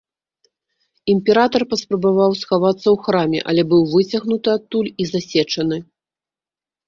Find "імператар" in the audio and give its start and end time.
1.13-1.61